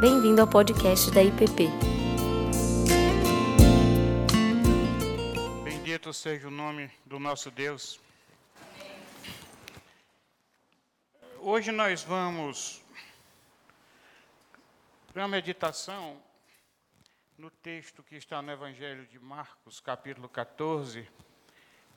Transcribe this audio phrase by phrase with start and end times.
[0.00, 1.68] Bem-vindo ao podcast da IPP.
[5.62, 8.00] Bendito seja o nome do nosso Deus.
[11.38, 12.80] Hoje nós vamos
[15.12, 16.16] para a meditação
[17.36, 21.06] no texto que está no Evangelho de Marcos, capítulo 14,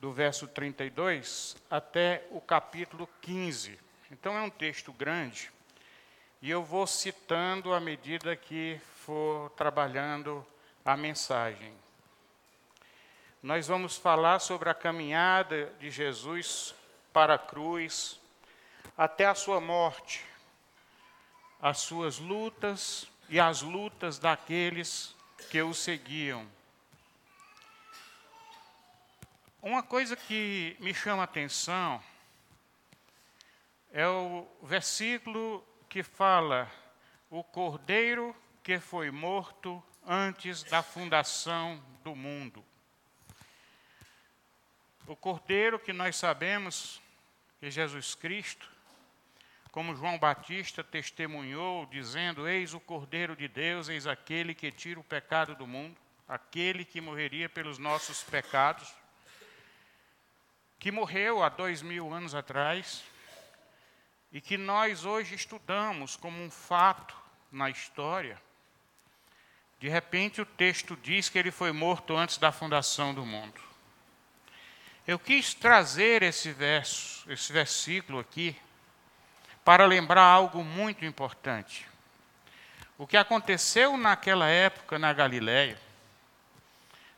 [0.01, 3.79] do verso 32 até o capítulo 15.
[4.11, 5.49] Então é um texto grande
[6.43, 10.45] e eu vou citando à medida que for trabalhando
[10.83, 11.73] a mensagem.
[13.41, 16.75] Nós vamos falar sobre a caminhada de Jesus
[17.13, 18.19] para a cruz,
[18.97, 20.25] até a sua morte,
[21.61, 25.15] as suas lutas e as lutas daqueles
[25.49, 26.45] que o seguiam.
[29.61, 32.03] Uma coisa que me chama a atenção
[33.93, 36.67] é o versículo que fala
[37.29, 42.65] o cordeiro que foi morto antes da fundação do mundo.
[45.05, 46.99] O cordeiro que nós sabemos
[47.59, 48.67] que Jesus Cristo,
[49.71, 55.03] como João Batista testemunhou, dizendo: Eis o cordeiro de Deus, eis aquele que tira o
[55.03, 55.95] pecado do mundo,
[56.27, 58.91] aquele que morreria pelos nossos pecados,
[60.79, 63.12] que morreu há dois mil anos atrás
[64.33, 67.15] e que nós hoje estudamos como um fato
[67.51, 68.41] na história,
[69.79, 73.61] de repente o texto diz que ele foi morto antes da fundação do mundo.
[75.05, 78.55] Eu quis trazer esse verso, esse versículo aqui,
[79.63, 81.87] para lembrar algo muito importante.
[82.97, 85.79] O que aconteceu naquela época na Galiléia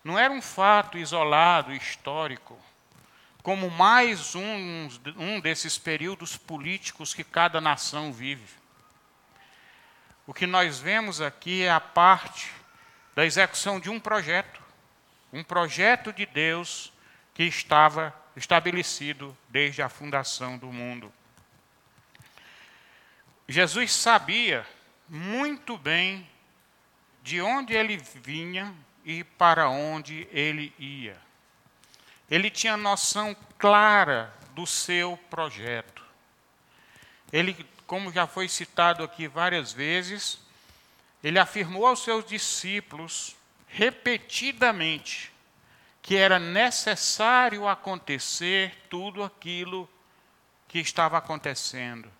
[0.03, 2.59] não era um fato isolado, histórico,
[3.45, 8.55] como mais um, um desses períodos políticos que cada nação vive.
[10.25, 12.51] O que nós vemos aqui é a parte
[13.13, 14.59] da execução de um projeto,
[15.31, 16.91] um projeto de Deus
[17.35, 21.13] que estava estabelecido desde a fundação do mundo.
[23.47, 24.65] Jesus sabia
[25.07, 26.27] muito bem
[27.21, 31.24] de onde ele vinha e para onde ele ia.
[32.35, 36.03] Ele tinha noção clara do seu projeto.
[37.31, 40.37] Ele, como já foi citado aqui várias vezes,
[41.23, 43.37] ele afirmou aos seus discípulos
[43.69, 45.31] repetidamente
[46.01, 49.89] que era necessário acontecer tudo aquilo
[50.67, 52.11] que estava acontecendo,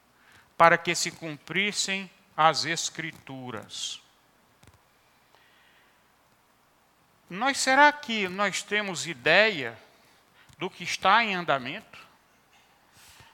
[0.57, 4.01] para que se cumprissem as Escrituras.
[7.29, 9.77] Nós será que nós temos ideia
[10.57, 11.99] do que está em andamento.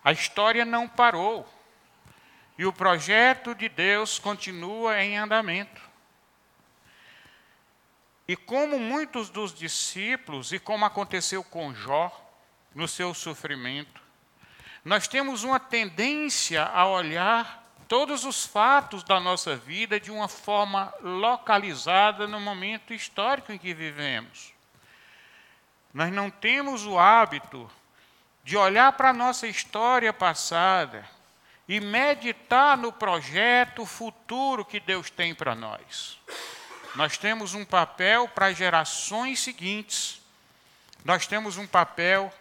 [0.03, 1.47] A história não parou.
[2.57, 5.81] E o projeto de Deus continua em andamento.
[8.27, 12.11] E como muitos dos discípulos, e como aconteceu com Jó,
[12.73, 14.01] no seu sofrimento,
[14.83, 20.93] nós temos uma tendência a olhar todos os fatos da nossa vida de uma forma
[21.01, 24.53] localizada no momento histórico em que vivemos.
[25.93, 27.69] Nós não temos o hábito
[28.43, 31.07] de olhar para a nossa história passada
[31.67, 36.19] e meditar no projeto futuro que Deus tem para nós.
[36.95, 40.21] Nós temos um papel para gerações seguintes.
[41.05, 42.33] Nós temos um papel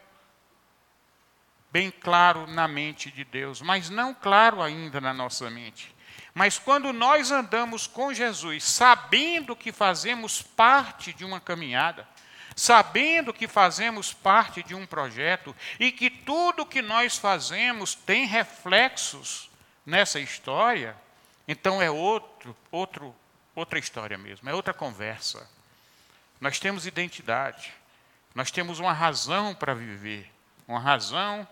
[1.71, 5.95] bem claro na mente de Deus, mas não claro ainda na nossa mente.
[6.35, 12.07] Mas quando nós andamos com Jesus, sabendo que fazemos parte de uma caminhada,
[12.57, 19.51] sabendo que fazemos parte de um projeto e que tudo que nós fazemos tem reflexos
[19.85, 20.97] nessa história,
[21.47, 23.15] então é outro, outro,
[23.55, 25.49] outra história mesmo, é outra conversa.
[26.41, 27.73] Nós temos identidade,
[28.35, 30.31] nós temos uma razão para viver,
[30.67, 31.47] uma razão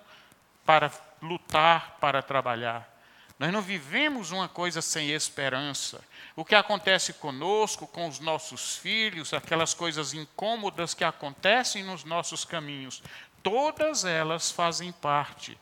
[0.65, 0.91] para
[1.21, 2.98] lutar, para trabalhar.
[3.39, 6.05] Nós não vivemos uma coisa sem esperança.
[6.35, 12.45] O que acontece conosco, com os nossos filhos, aquelas coisas incômodas que acontecem nos nossos
[12.45, 13.01] caminhos,
[13.43, 15.57] todas elas fazem parte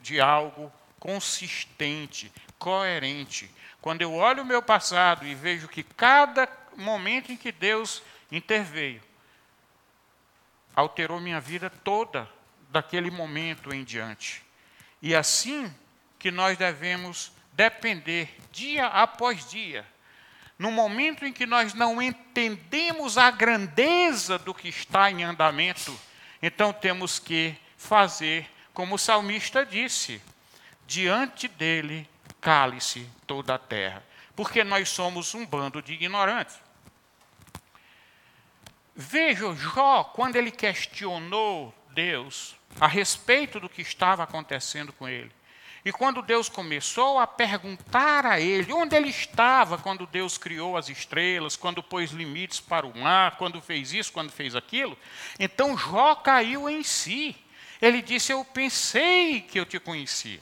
[0.00, 3.50] de algo consistente, coerente.
[3.82, 8.02] Quando eu olho o meu passado e vejo que cada momento em que Deus
[8.32, 9.02] interveio
[10.74, 12.28] alterou minha vida toda
[12.70, 14.42] daquele momento em diante.
[15.00, 15.72] E assim
[16.24, 19.86] que nós devemos depender dia após dia.
[20.58, 25.94] No momento em que nós não entendemos a grandeza do que está em andamento,
[26.40, 30.18] então temos que fazer como o salmista disse:
[30.86, 32.08] diante dele
[32.40, 34.02] cale-se toda a terra.
[34.34, 36.58] porque nós somos um bando de ignorantes.
[38.96, 45.30] Veja Jó, quando ele questionou Deus a respeito do que estava acontecendo com ele.
[45.84, 50.88] E quando Deus começou a perguntar a ele onde ele estava quando Deus criou as
[50.88, 54.96] estrelas, quando pôs limites para o mar, quando fez isso, quando fez aquilo,
[55.38, 57.36] então Jó caiu em si.
[57.82, 60.40] Ele disse: Eu pensei que eu te conhecia.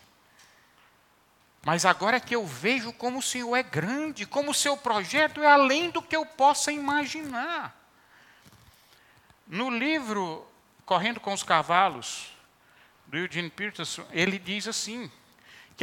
[1.65, 5.47] Mas agora que eu vejo como o Senhor é grande, como o seu projeto é
[5.47, 7.77] além do que eu possa imaginar.
[9.47, 10.47] No livro
[10.85, 12.33] Correndo com os Cavalos,
[13.07, 15.11] do Eugene Peterson, ele diz assim: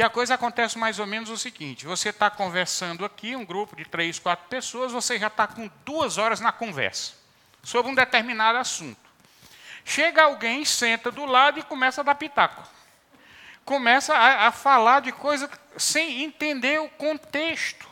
[0.00, 3.76] que a coisa acontece mais ou menos o seguinte: você está conversando aqui, um grupo
[3.76, 7.12] de três, quatro pessoas, você já está com duas horas na conversa
[7.62, 8.98] sobre um determinado assunto.
[9.84, 12.66] Chega alguém, senta do lado e começa a dar pitaco.
[13.62, 17.86] Começa a, a falar de coisa sem entender o contexto.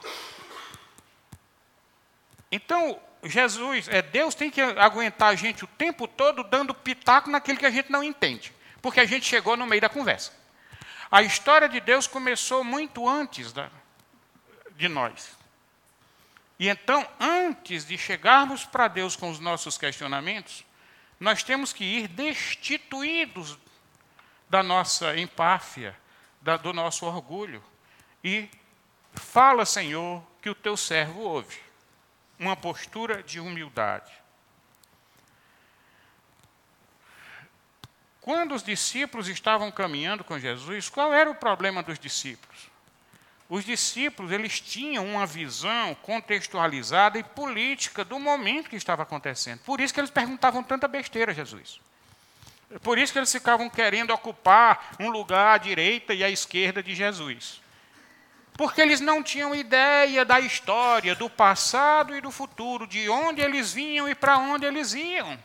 [2.51, 7.59] Então, Jesus, é Deus tem que aguentar a gente o tempo todo dando pitaco naquilo
[7.59, 8.51] que a gente não entende,
[8.81, 10.38] porque a gente chegou no meio da conversa.
[11.11, 13.71] A história de Deus começou muito antes da,
[14.77, 15.37] de nós.
[16.59, 20.65] E então, antes de chegarmos para Deus com os nossos questionamentos,
[21.19, 23.59] nós temos que ir destituídos
[24.51, 25.97] da nossa empáfia,
[26.41, 27.63] da, do nosso orgulho.
[28.23, 28.49] E
[29.15, 31.61] fala, Senhor, que o teu servo ouve
[32.39, 34.13] uma postura de humildade.
[38.29, 42.69] Quando os discípulos estavam caminhando com Jesus, qual era o problema dos discípulos?
[43.49, 49.61] Os discípulos, eles tinham uma visão contextualizada e política do momento que estava acontecendo.
[49.61, 51.81] Por isso que eles perguntavam tanta besteira a Jesus.
[52.83, 56.95] Por isso que eles ficavam querendo ocupar um lugar à direita e à esquerda de
[56.95, 57.63] Jesus
[58.59, 63.73] porque eles não tinham ideia da história, do passado e do futuro, de onde eles
[63.73, 65.39] vinham e para onde eles iam.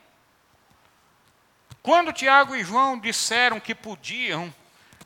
[1.84, 4.54] Quando Tiago e João disseram que podiam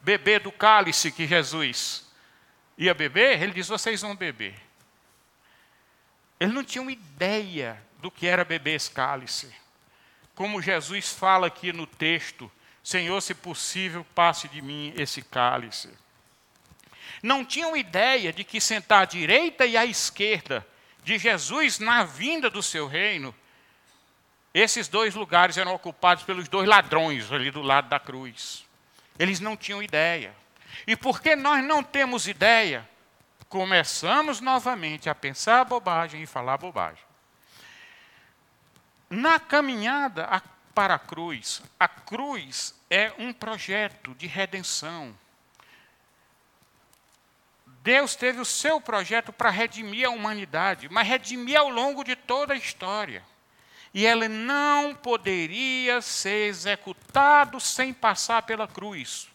[0.01, 2.05] beber do cálice que Jesus
[2.77, 4.55] ia beber, ele disse: vocês vão beber.
[6.39, 9.53] Eles não tinham ideia do que era beber esse cálice.
[10.33, 12.49] Como Jesus fala aqui no texto:
[12.81, 15.89] Senhor, se possível, passe de mim esse cálice
[17.21, 20.65] não tinham ideia de que sentar à direita e à esquerda
[21.03, 23.33] de Jesus na vinda do seu reino,
[24.59, 28.65] esses dois lugares eram ocupados pelos dois ladrões ali do lado da cruz.
[29.17, 30.33] Eles não tinham ideia.
[30.85, 32.87] E porque nós não temos ideia,
[33.49, 37.03] começamos novamente a pensar bobagem e falar bobagem.
[39.09, 40.41] Na caminhada
[40.73, 45.15] para a cruz, a cruz é um projeto de redenção
[47.87, 52.53] Deus teve o seu projeto para redimir a humanidade, mas redimir ao longo de toda
[52.53, 53.23] a história.
[53.97, 59.27] E ele não poderia ser executado sem passar pela cruz.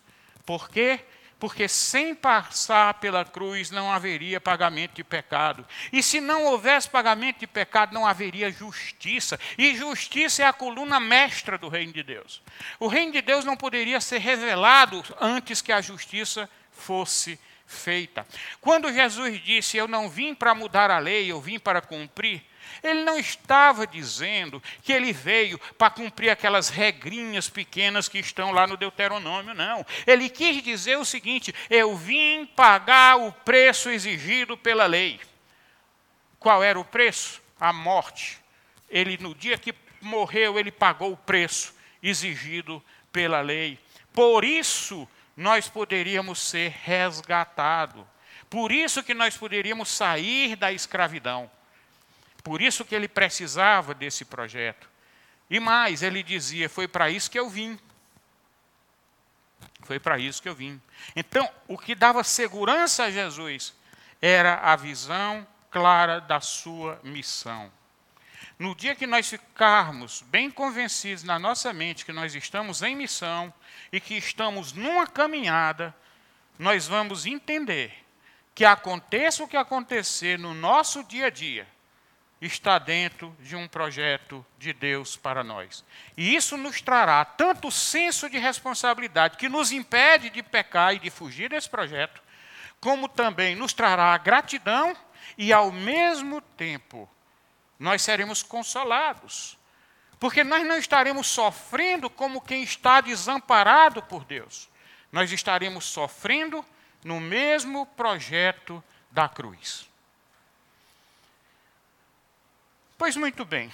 [0.47, 1.01] Por quê?
[1.37, 5.67] Porque sem passar pela cruz não haveria pagamento de pecado.
[5.93, 9.37] E se não houvesse pagamento de pecado, não haveria justiça.
[9.59, 12.41] E justiça é a coluna mestra do reino de Deus.
[12.79, 17.37] O reino de Deus não poderia ser revelado antes que a justiça fosse
[17.67, 18.25] feita.
[18.61, 22.52] Quando Jesus disse: Eu não vim para mudar a lei, eu vim para cumprir.
[22.83, 28.67] Ele não estava dizendo que ele veio para cumprir aquelas regrinhas pequenas que estão lá
[28.67, 29.85] no Deuteronômio, não.
[30.07, 35.21] Ele quis dizer o seguinte: eu vim pagar o preço exigido pela lei.
[36.39, 37.41] Qual era o preço?
[37.61, 38.39] A morte.
[38.89, 43.79] Ele, no dia que morreu, ele pagou o preço exigido pela lei.
[44.13, 48.05] Por isso, nós poderíamos ser resgatados.
[48.51, 51.51] Por isso que nós poderíamos sair da escravidão.
[52.43, 54.89] Por isso que ele precisava desse projeto.
[55.49, 57.79] E mais, ele dizia: foi para isso que eu vim.
[59.83, 60.81] Foi para isso que eu vim.
[61.15, 63.75] Então, o que dava segurança a Jesus
[64.21, 67.71] era a visão clara da sua missão.
[68.59, 73.53] No dia que nós ficarmos bem convencidos na nossa mente que nós estamos em missão,
[73.93, 75.95] e que estamos numa caminhada,
[76.59, 77.93] nós vamos entender
[78.55, 81.67] que aconteça o que acontecer no nosso dia a dia,
[82.47, 85.85] está dentro de um projeto de Deus para nós.
[86.17, 91.09] E isso nos trará tanto senso de responsabilidade que nos impede de pecar e de
[91.09, 92.21] fugir desse projeto,
[92.81, 94.97] como também nos trará gratidão
[95.39, 97.09] e, ao mesmo tempo,
[97.79, 99.57] nós seremos consolados
[100.23, 104.69] porque nós não estaremos sofrendo como quem está desamparado por Deus.
[105.11, 106.65] Nós estaremos sofrendo
[107.05, 108.81] no mesmo projeto
[109.11, 109.91] da cruz.
[113.03, 113.69] Pois muito bem.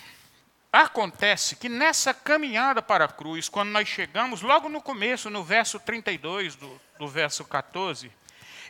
[0.72, 5.78] Acontece que nessa caminhada para a cruz, quando nós chegamos, logo no começo, no verso
[5.78, 8.10] 32 do, do verso 14,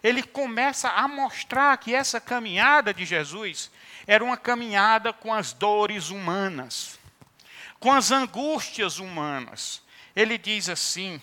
[0.03, 3.71] ele começa a mostrar que essa caminhada de Jesus
[4.05, 6.99] era uma caminhada com as dores humanas,
[7.79, 9.81] com as angústias humanas.
[10.17, 11.23] Ele diz assim: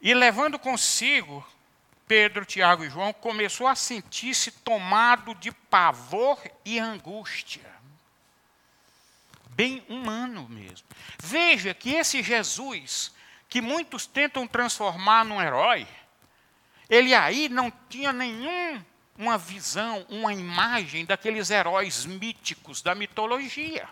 [0.00, 1.44] E levando consigo
[2.12, 7.62] Pedro, Tiago e João, começou a sentir-se tomado de pavor e angústia
[9.52, 10.86] bem humano mesmo.
[11.18, 13.14] Veja que esse Jesus,
[13.48, 15.86] que muitos tentam transformar num herói,
[16.90, 18.84] ele aí não tinha nenhum
[19.16, 23.88] uma visão, uma imagem daqueles heróis míticos da mitologia.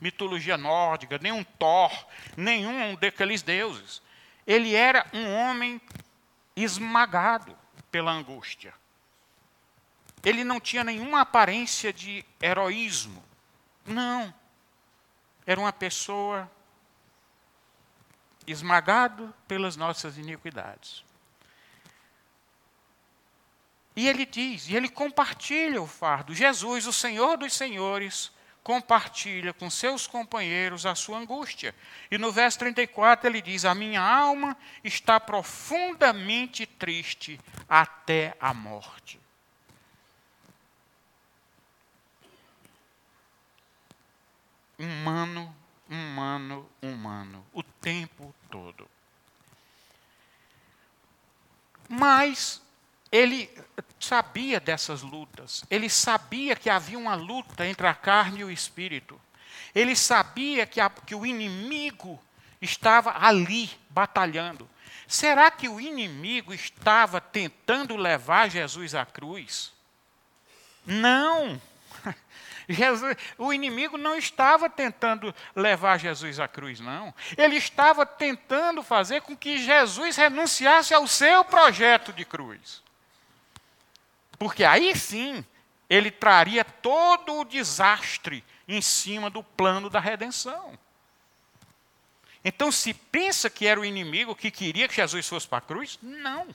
[0.00, 1.92] Mitologia nórdica, nenhum Thor,
[2.34, 4.00] nenhum daqueles deuses.
[4.46, 5.78] Ele era um homem
[6.56, 7.56] esmagado
[7.90, 8.74] pela angústia.
[10.22, 13.22] Ele não tinha nenhuma aparência de heroísmo.
[13.84, 14.32] Não.
[15.46, 16.50] Era uma pessoa
[18.46, 21.04] esmagado pelas nossas iniquidades.
[23.96, 26.34] E ele diz, e ele compartilha o fardo.
[26.34, 28.32] Jesus, o Senhor dos Senhores,
[28.64, 31.72] compartilha com seus companheiros a sua angústia.
[32.10, 39.22] E no verso 34 ele diz: A minha alma está profundamente triste até a morte.
[44.78, 45.54] humano,
[45.88, 48.88] humano, humano, o tempo todo.
[51.88, 52.62] Mas
[53.12, 53.50] ele
[54.04, 59.20] sabia dessas lutas, ele sabia que havia uma luta entre a carne e o espírito,
[59.74, 62.22] ele sabia que, a, que o inimigo
[62.60, 64.68] estava ali batalhando.
[65.06, 69.72] Será que o inimigo estava tentando levar Jesus à cruz?
[70.86, 71.60] Não.
[72.68, 77.14] Jesus, o inimigo não estava tentando levar Jesus à cruz, não.
[77.36, 82.82] Ele estava tentando fazer com que Jesus renunciasse ao seu projeto de cruz.
[84.44, 85.42] Porque aí sim
[85.88, 90.78] ele traria todo o desastre em cima do plano da redenção.
[92.44, 95.98] Então, se pensa que era o inimigo que queria que Jesus fosse para a cruz,
[96.02, 96.54] não.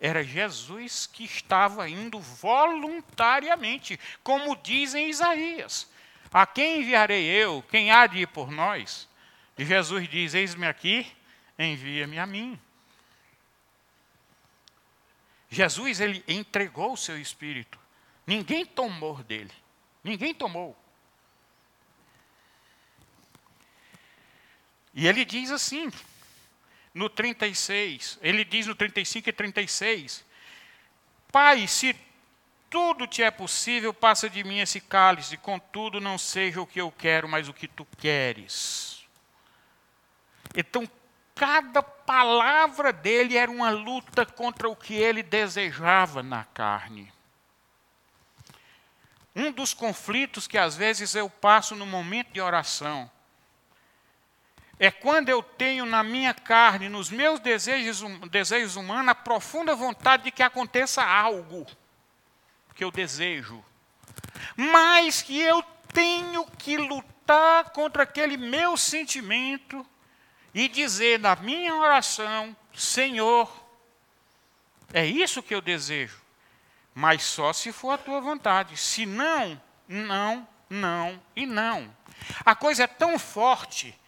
[0.00, 5.88] Era Jesus que estava indo voluntariamente, como diz em Isaías:
[6.32, 7.64] A quem enviarei eu?
[7.70, 9.08] Quem há de ir por nós?
[9.56, 11.06] E Jesus diz: Eis-me aqui,
[11.56, 12.58] envia-me a mim.
[15.54, 17.78] Jesus ele entregou o seu espírito.
[18.26, 19.52] Ninguém tomou dele.
[20.02, 20.76] Ninguém tomou.
[24.92, 25.90] E ele diz assim:
[26.92, 30.24] no 36, ele diz no 35 e 36:
[31.30, 31.96] Pai, se
[32.68, 36.90] tudo te é possível, passa de mim esse cálice, contudo não seja o que eu
[36.90, 39.04] quero, mas o que tu queres.
[40.56, 40.88] Então,
[41.34, 47.12] cada palavra dele era uma luta contra o que ele desejava na carne.
[49.34, 53.10] Um dos conflitos que às vezes eu passo no momento de oração
[54.78, 59.74] é quando eu tenho na minha carne, nos meus desejos, hum, desejos humanos, a profunda
[59.74, 61.66] vontade de que aconteça algo
[62.74, 63.64] que eu desejo,
[64.56, 65.62] mas que eu
[65.92, 69.86] tenho que lutar contra aquele meu sentimento
[70.54, 73.50] e dizer na minha oração: Senhor,
[74.92, 76.20] é isso que eu desejo,
[76.94, 78.76] mas só se for a tua vontade.
[78.76, 81.94] Se não, não, não e não.
[82.44, 83.98] A coisa é tão forte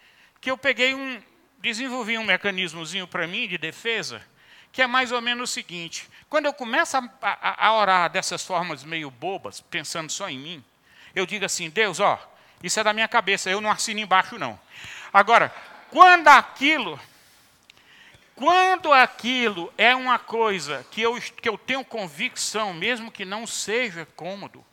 [0.41, 1.21] que eu peguei um,
[1.59, 4.23] desenvolvi um mecanismozinho para mim de defesa,
[4.71, 8.45] que é mais ou menos o seguinte: quando eu começo a, a, a, orar dessas
[8.45, 10.65] formas meio bobas, pensando só em mim,
[11.15, 12.17] eu digo assim: Deus, ó,
[12.62, 14.59] isso é da minha cabeça, eu não assino embaixo não.
[15.12, 15.53] Agora,
[15.90, 17.00] quando aquilo,
[18.35, 24.07] quando aquilo é uma coisa que eu, que eu tenho convicção, mesmo que não seja
[24.16, 24.64] cômodo,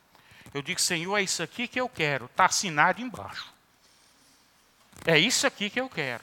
[0.52, 3.52] eu digo, Senhor, é isso aqui que eu quero, está assinado embaixo.
[5.04, 6.22] É isso aqui que eu quero.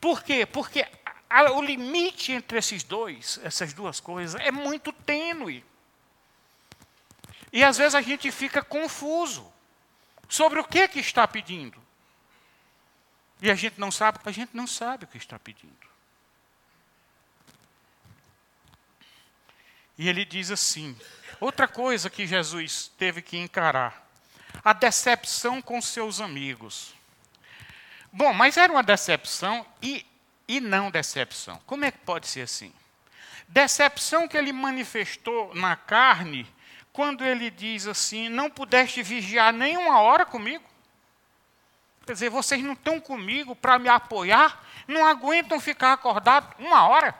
[0.00, 0.46] Por quê?
[0.46, 0.86] Porque
[1.28, 5.64] a, o limite entre esses dois, essas duas coisas, é muito tênue.
[7.52, 9.52] E às vezes a gente fica confuso
[10.28, 11.85] sobre o que, que está pedindo.
[13.40, 15.86] E a gente não sabe, a gente não sabe o que está pedindo.
[19.98, 20.96] E ele diz assim:
[21.40, 24.06] outra coisa que Jesus teve que encarar,
[24.64, 26.94] a decepção com seus amigos.
[28.12, 30.06] Bom, mas era uma decepção e,
[30.48, 31.60] e não decepção.
[31.66, 32.72] Como é que pode ser assim?
[33.48, 36.46] Decepção que ele manifestou na carne
[36.92, 40.64] quando ele diz assim: Não pudeste vigiar nem uma hora comigo?
[42.06, 47.12] Quer dizer, vocês não estão comigo para me apoiar, não aguentam ficar acordados uma hora.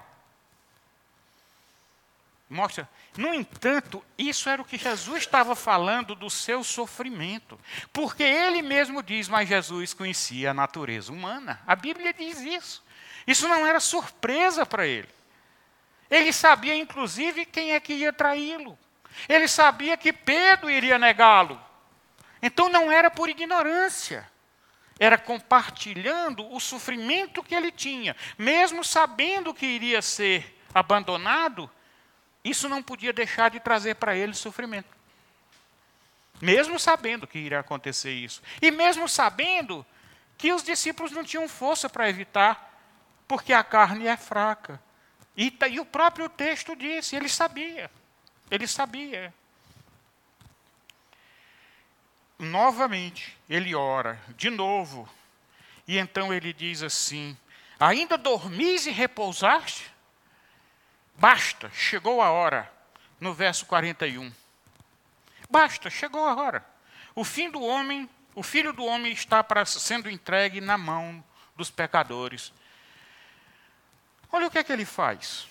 [2.48, 2.88] Mostra.
[3.16, 7.58] No entanto, isso era o que Jesus estava falando do seu sofrimento.
[7.92, 11.60] Porque ele mesmo diz, mas Jesus conhecia a natureza humana.
[11.66, 12.84] A Bíblia diz isso.
[13.26, 15.08] Isso não era surpresa para ele.
[16.08, 18.78] Ele sabia, inclusive, quem é que ia traí-lo.
[19.28, 21.60] Ele sabia que Pedro iria negá-lo.
[22.40, 24.30] Então não era por ignorância.
[24.98, 28.16] Era compartilhando o sofrimento que ele tinha.
[28.38, 31.70] Mesmo sabendo que iria ser abandonado,
[32.44, 34.96] isso não podia deixar de trazer para ele sofrimento.
[36.40, 38.42] Mesmo sabendo que iria acontecer isso.
[38.60, 39.84] E mesmo sabendo
[40.36, 42.72] que os discípulos não tinham força para evitar,
[43.26, 44.80] porque a carne é fraca.
[45.36, 47.90] E, e o próprio texto disse, ele sabia.
[48.50, 49.34] Ele sabia.
[52.38, 55.08] Novamente, ele ora, de novo.
[55.86, 57.36] E então ele diz assim:
[57.80, 59.90] Ainda dormis e repousaste?
[61.14, 62.70] Basta, chegou a hora.
[63.18, 64.30] No verso 41.
[65.48, 66.66] Basta, chegou a hora.
[67.14, 71.24] O fim do homem, o filho do homem está para, sendo entregue na mão
[71.56, 72.52] dos pecadores.
[74.30, 75.48] Olha o que é que ele faz.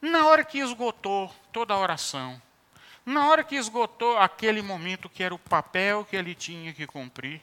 [0.00, 2.40] Na hora que esgotou toda a oração,
[3.06, 7.40] na hora que esgotou aquele momento que era o papel que ele tinha que cumprir,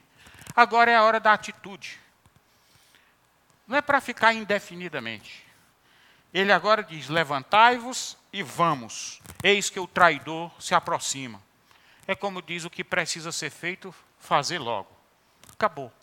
[0.53, 1.98] agora é a hora da atitude.
[3.65, 5.46] Não é para ficar indefinidamente.
[6.34, 9.22] Ele agora diz: Levantai-vos e vamos.
[9.41, 11.41] Eis que o traidor se aproxima.
[12.05, 14.89] É como diz o que precisa ser feito, fazer logo.
[15.53, 15.93] Acabou.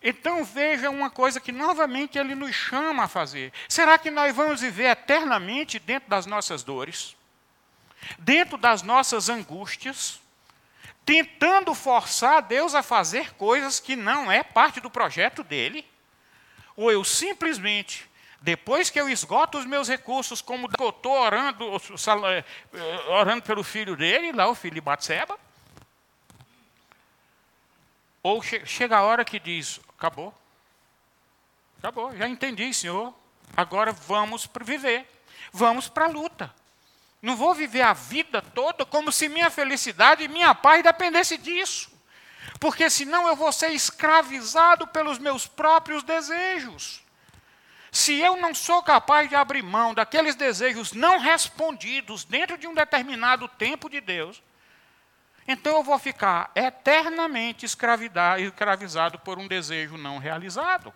[0.00, 3.52] Então veja uma coisa que novamente ele nos chama a fazer.
[3.68, 7.16] Será que nós vamos viver eternamente dentro das nossas dores,
[8.18, 10.20] dentro das nossas angústias,
[11.04, 15.86] tentando forçar Deus a fazer coisas que não é parte do projeto dele?
[16.76, 18.08] Ou eu simplesmente
[18.40, 22.44] depois que eu esgoto os meus recursos, como eu estou orando, eh,
[23.08, 25.36] orando pelo filho dele, lá o filho de Batseba,
[28.22, 30.34] ou chega a hora que diz, acabou.
[31.78, 33.14] Acabou, já entendi, Senhor.
[33.56, 35.08] Agora vamos viver.
[35.52, 36.54] Vamos para a luta.
[37.20, 41.90] Não vou viver a vida toda como se minha felicidade e minha paz dependesse disso.
[42.60, 47.02] Porque senão eu vou ser escravizado pelos meus próprios desejos.
[47.90, 52.74] Se eu não sou capaz de abrir mão daqueles desejos não respondidos dentro de um
[52.74, 54.42] determinado tempo de Deus,
[55.46, 60.92] então eu vou ficar eternamente escravizado por um desejo não realizado.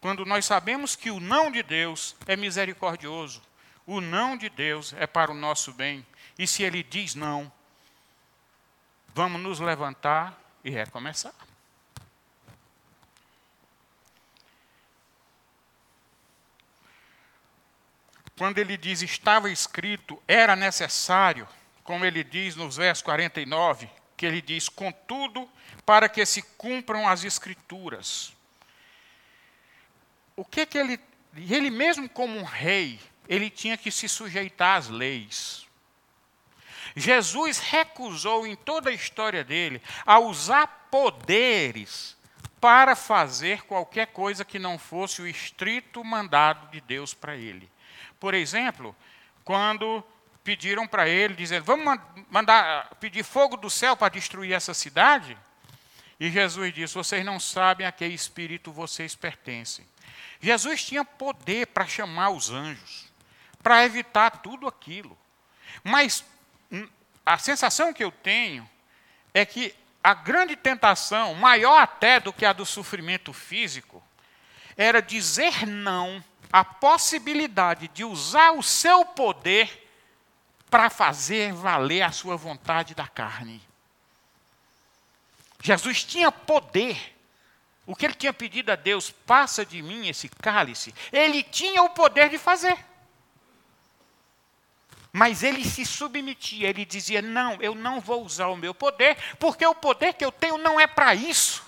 [0.00, 3.42] Quando nós sabemos que o não de Deus é misericordioso,
[3.88, 6.06] o não de Deus é para o nosso bem,
[6.38, 7.50] e se ele diz não,
[9.14, 11.34] vamos nos levantar e recomeçar.
[18.38, 21.46] quando ele diz estava escrito, era necessário,
[21.82, 25.50] como ele diz nos versos 49, que ele diz, contudo,
[25.84, 28.32] para que se cumpram as escrituras.
[30.36, 31.00] O que que ele,
[31.36, 35.66] ele mesmo como um rei, ele tinha que se sujeitar às leis.
[36.96, 42.16] Jesus recusou em toda a história dele a usar poderes
[42.60, 47.70] para fazer qualquer coisa que não fosse o estrito mandado de Deus para ele.
[48.18, 48.96] Por exemplo,
[49.44, 50.02] quando
[50.42, 55.36] pediram para ele, dizendo: Vamos mandar pedir fogo do céu para destruir essa cidade?
[56.18, 59.86] E Jesus disse: Vocês não sabem a que espírito vocês pertencem.
[60.40, 63.07] Jesus tinha poder para chamar os anjos,
[63.62, 65.16] para evitar tudo aquilo.
[65.82, 66.24] Mas
[66.70, 66.88] hum,
[67.24, 68.68] a sensação que eu tenho
[69.34, 74.02] é que a grande tentação, maior até do que a do sofrimento físico,
[74.76, 79.86] era dizer não a possibilidade de usar o seu poder
[80.70, 83.60] para fazer valer a sua vontade da carne.
[85.60, 87.16] Jesus tinha poder.
[87.84, 91.90] O que ele tinha pedido a Deus, passa de mim esse cálice, ele tinha o
[91.90, 92.76] poder de fazer.
[95.18, 99.66] Mas ele se submetia, ele dizia: Não, eu não vou usar o meu poder, porque
[99.66, 101.66] o poder que eu tenho não é para isso.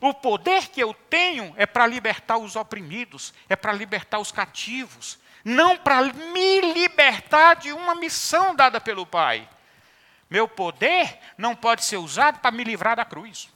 [0.00, 5.16] O poder que eu tenho é para libertar os oprimidos, é para libertar os cativos,
[5.44, 9.48] não para me libertar de uma missão dada pelo Pai.
[10.28, 13.48] Meu poder não pode ser usado para me livrar da cruz.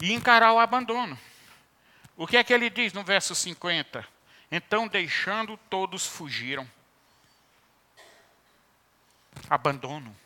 [0.00, 1.18] E encarar o abandono.
[2.16, 4.06] O que é que ele diz no verso 50?
[4.50, 6.66] Então, deixando, todos fugiram.
[9.50, 10.16] Abandono.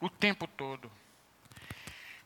[0.00, 0.90] O tempo todo.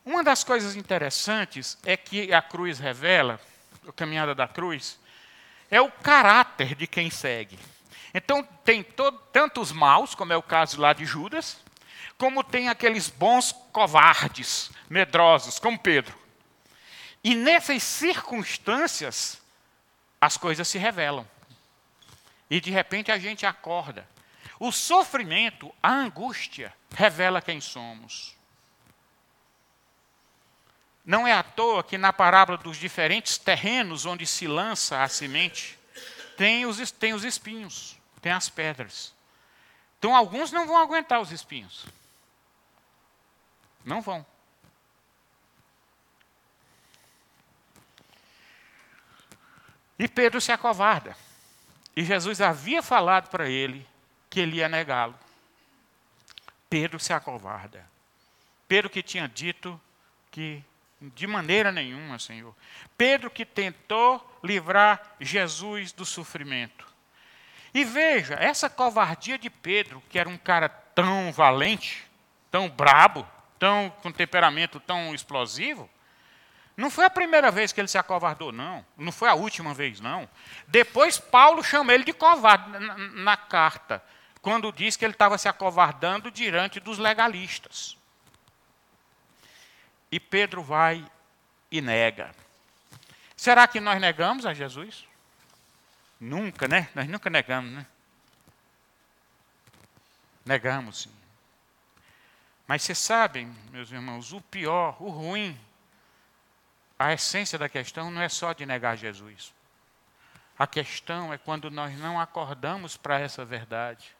[0.04, 3.40] Uma das coisas interessantes é que a cruz revela,
[3.88, 5.00] a caminhada da cruz,
[5.70, 7.58] é o caráter de quem segue.
[8.12, 8.84] Então, tem
[9.32, 11.58] tanto os maus, como é o caso lá de Judas,
[12.18, 16.23] como tem aqueles bons covardes, medrosos, como Pedro.
[17.24, 19.40] E nessas circunstâncias,
[20.20, 21.26] as coisas se revelam.
[22.50, 24.06] E de repente a gente acorda.
[24.60, 28.36] O sofrimento, a angústia, revela quem somos.
[31.04, 35.78] Não é à toa que na parábola dos diferentes terrenos onde se lança a semente,
[36.36, 39.14] tem os, tem os espinhos, tem as pedras.
[39.98, 41.86] Então alguns não vão aguentar os espinhos.
[43.84, 44.24] Não vão.
[49.98, 51.16] E Pedro se acovarda.
[51.96, 53.86] E Jesus havia falado para ele
[54.28, 55.14] que ele ia negá-lo.
[56.68, 57.88] Pedro se acovarda.
[58.66, 59.80] Pedro que tinha dito
[60.30, 60.62] que
[61.00, 62.54] de maneira nenhuma, Senhor.
[62.96, 66.86] Pedro que tentou livrar Jesus do sofrimento.
[67.72, 72.04] E veja, essa covardia de Pedro, que era um cara tão valente,
[72.50, 73.26] tão brabo,
[73.58, 75.90] tão com temperamento tão explosivo,
[76.76, 78.84] não foi a primeira vez que ele se acovardou, não.
[78.96, 80.28] Não foi a última vez, não.
[80.66, 84.02] Depois Paulo chama ele de covarde na, na carta,
[84.42, 87.96] quando diz que ele estava se acovardando diante dos legalistas.
[90.10, 91.04] E Pedro vai
[91.70, 92.34] e nega.
[93.36, 95.06] Será que nós negamos a Jesus?
[96.20, 96.88] Nunca, né?
[96.94, 97.86] Nós nunca negamos, né?
[100.44, 101.12] Negamos, sim.
[102.66, 105.58] Mas vocês sabem, meus irmãos, o pior, o ruim,
[106.98, 109.52] a essência da questão não é só de negar Jesus.
[110.58, 114.14] A questão é quando nós não acordamos para essa verdade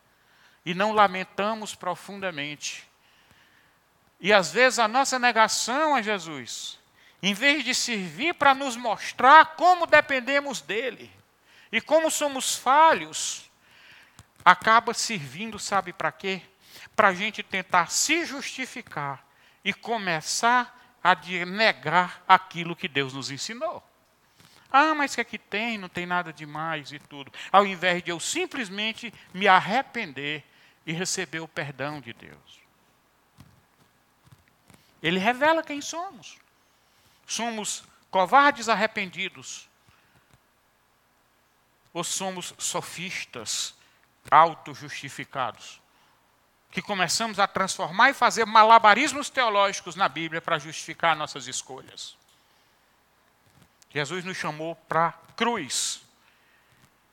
[0.64, 2.88] e não lamentamos profundamente.
[4.20, 6.78] E às vezes a nossa negação a Jesus,
[7.22, 11.10] em vez de servir para nos mostrar como dependemos dele
[11.70, 13.50] e como somos falhos,
[14.44, 16.42] acaba servindo, sabe para quê?
[16.94, 19.24] para a gente tentar se justificar
[19.64, 21.14] e começar a
[21.44, 23.86] negar aquilo que Deus nos ensinou.
[24.72, 27.30] Ah, mas que aqui tem, não tem nada demais e tudo.
[27.52, 30.42] Ao invés de eu simplesmente me arrepender
[30.86, 32.60] e receber o perdão de Deus.
[35.02, 36.38] Ele revela quem somos.
[37.26, 39.68] Somos covardes arrependidos.
[41.92, 43.74] Ou somos sofistas,
[44.30, 45.83] auto-justificados
[46.74, 52.16] que começamos a transformar e fazer malabarismos teológicos na Bíblia para justificar nossas escolhas.
[53.90, 56.02] Jesus nos chamou para cruz.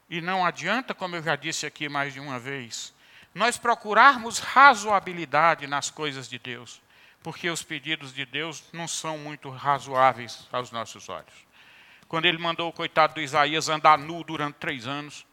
[0.09, 2.91] E não adianta, como eu já disse aqui mais de uma vez,
[3.35, 6.81] nós procurarmos razoabilidade nas coisas de Deus,
[7.21, 11.45] porque os pedidos de Deus não são muito razoáveis aos nossos olhos.
[12.07, 15.23] Quando ele mandou o coitado do Isaías andar nu durante três anos,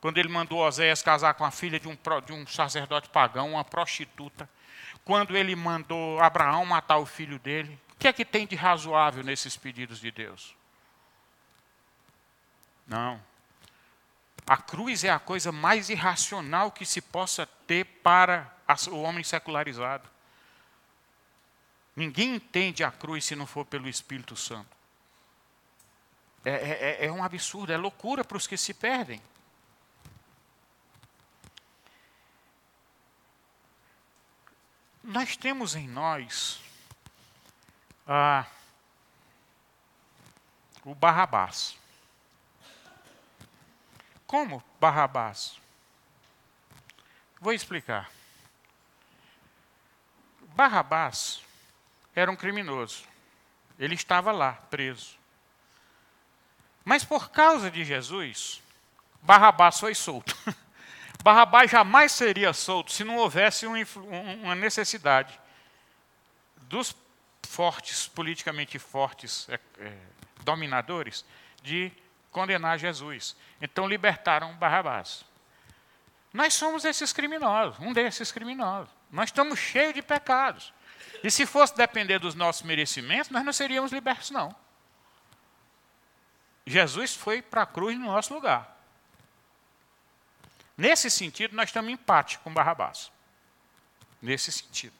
[0.00, 3.64] quando ele mandou Oséias casar com a filha de um, de um sacerdote pagão, uma
[3.64, 4.48] prostituta,
[5.04, 9.24] quando ele mandou Abraão matar o filho dele, o que é que tem de razoável
[9.24, 10.54] nesses pedidos de Deus?
[12.86, 13.20] Não.
[14.46, 18.50] A cruz é a coisa mais irracional que se possa ter para
[18.90, 20.08] o homem secularizado.
[21.94, 24.76] Ninguém entende a cruz se não for pelo Espírito Santo.
[26.44, 29.20] É, é, é, é um absurdo, é loucura para os que se perdem.
[35.08, 36.60] Nós temos em nós
[38.06, 38.44] ah,
[40.84, 41.78] o Barrabás.
[44.26, 45.58] Como Barrabás?
[47.40, 48.10] Vou explicar.
[50.54, 51.42] Barrabás
[52.14, 53.04] era um criminoso.
[53.78, 55.16] Ele estava lá, preso.
[56.84, 58.62] Mas por causa de Jesus,
[59.22, 60.36] Barrabás foi solto.
[61.22, 65.38] Barrabás jamais seria solto se não houvesse uma necessidade
[66.62, 66.94] dos
[67.46, 69.96] fortes, politicamente fortes, é, é,
[70.42, 71.24] dominadores,
[71.62, 71.90] de
[72.30, 73.36] condenar Jesus.
[73.60, 75.24] Então libertaram Barrabás.
[76.32, 78.90] Nós somos esses criminosos, um desses criminosos.
[79.10, 80.72] Nós estamos cheios de pecados.
[81.24, 84.54] E se fosse depender dos nossos merecimentos, nós não seríamos libertos, não.
[86.66, 88.77] Jesus foi para a cruz no nosso lugar.
[90.78, 93.10] Nesse sentido, nós estamos em empate com Barrabás.
[94.22, 94.94] Nesse sentido.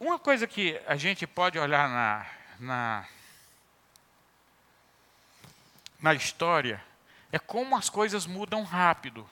[0.00, 2.26] Uma coisa que a gente pode olhar na,
[2.58, 3.08] na,
[6.00, 6.82] na história
[7.30, 9.28] é como as coisas mudam rápido.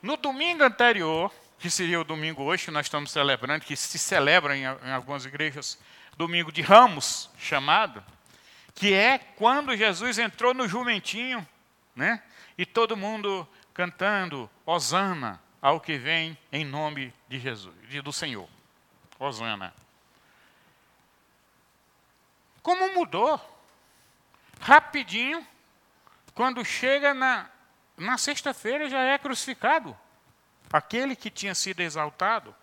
[0.00, 4.56] No domingo anterior, que seria o domingo hoje, que nós estamos celebrando, que se celebra
[4.56, 5.78] em, em algumas igrejas,
[6.16, 8.02] domingo de Ramos, chamado,
[8.80, 11.46] que é quando Jesus entrou no jumentinho,
[11.94, 12.22] né?
[12.56, 18.48] E todo mundo cantando Hosana ao que vem em nome de Jesus, do Senhor.
[19.18, 19.74] Hosana.
[22.62, 23.38] Como mudou?
[24.62, 25.46] Rapidinho,
[26.34, 27.50] quando chega na,
[27.98, 29.94] na sexta-feira já é crucificado.
[30.72, 32.56] Aquele que tinha sido exaltado.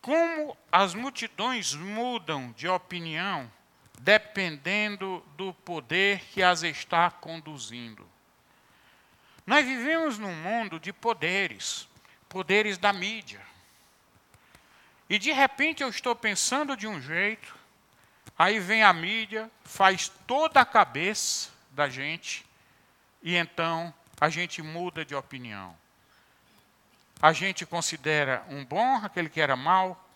[0.00, 3.52] Como as multidões mudam de opinião
[4.02, 8.04] dependendo do poder que as está conduzindo.
[9.46, 11.88] Nós vivemos num mundo de poderes,
[12.28, 13.40] poderes da mídia.
[15.08, 17.54] E de repente eu estou pensando de um jeito,
[18.36, 22.44] aí vem a mídia, faz toda a cabeça da gente,
[23.22, 25.76] e então a gente muda de opinião.
[27.20, 30.11] A gente considera um bom aquele que era mal,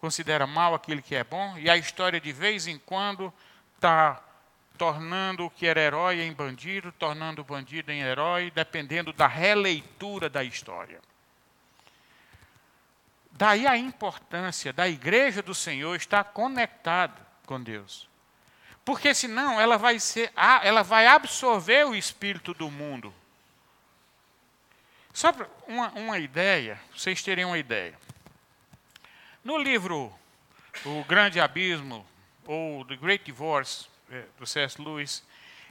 [0.00, 3.32] considera mal aquele que é bom, e a história de vez em quando
[3.76, 4.22] está
[4.78, 10.30] tornando o que era herói em bandido, tornando o bandido em herói, dependendo da releitura
[10.30, 11.00] da história.
[13.32, 18.08] Daí a importância da igreja do Senhor estar conectada com Deus.
[18.84, 20.32] Porque senão ela vai ser,
[20.62, 23.14] ela vai absorver o espírito do mundo.
[25.12, 25.30] Só
[25.66, 27.98] uma, uma ideia, vocês terem uma ideia.
[29.42, 30.12] No livro
[30.84, 32.06] O Grande Abismo,
[32.46, 34.80] ou The Great Divorce, é, do C.S.
[34.80, 35.24] Lewis,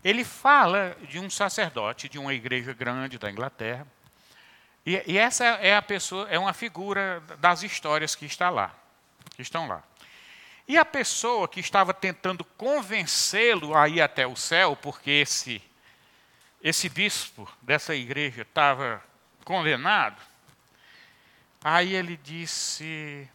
[0.04, 3.86] ele fala de um sacerdote de uma igreja grande da Inglaterra.
[4.86, 8.74] E, e, essa é a pessoa, é uma figura das histórias que está lá,
[9.36, 9.84] que estão lá.
[10.68, 15.62] E a pessoa que estava tentando convencê-lo a ir até o céu, porque esse
[16.62, 19.02] esse bispo dessa igreja estava
[19.46, 20.22] condenado,
[21.64, 23.30] aí ele disse: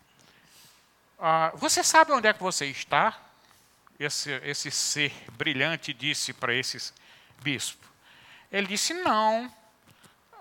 [1.27, 3.19] ah, Você sabe onde é que você está?
[3.99, 6.93] Esse, esse ser brilhante disse para esse
[7.41, 7.89] bispo.
[8.53, 9.51] Ele disse: Não.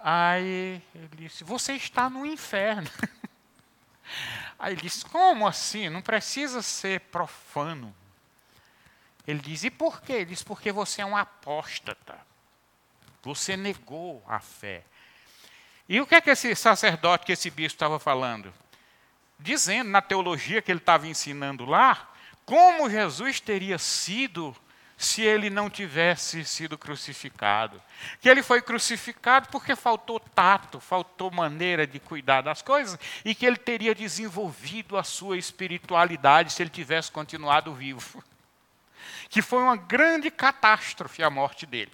[0.04, 2.92] Aí ele disse: Você está no inferno.
[4.60, 5.88] Aí ele disse: Como assim?
[5.88, 7.96] Não precisa ser profano.
[9.26, 10.12] Ele diz: E por quê?
[10.12, 12.20] Ele diz: Porque você é um apóstata.
[13.22, 14.84] Você negou a fé.
[15.88, 18.54] E o que é que esse sacerdote, que esse bispo estava falando?
[19.40, 22.10] Dizendo na teologia que ele estava ensinando lá,
[22.46, 24.56] como Jesus teria sido
[24.98, 27.82] se ele não tivesse sido crucificado.
[28.22, 33.46] Que ele foi crucificado porque faltou tato, faltou maneira de cuidar das coisas, e que
[33.46, 38.24] ele teria desenvolvido a sua espiritualidade se ele tivesse continuado vivo.
[39.30, 41.92] Que foi uma grande catástrofe a morte dele.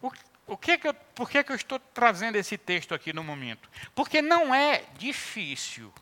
[0.00, 0.10] O,
[0.46, 3.68] o que que eu, por que, que eu estou trazendo esse texto aqui no momento?
[3.94, 5.92] Porque não é difícil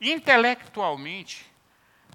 [0.00, 1.46] Intelectualmente,